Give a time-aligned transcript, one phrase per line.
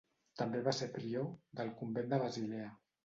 [0.41, 1.27] També va ser prior
[1.59, 2.73] del convent de Basilea.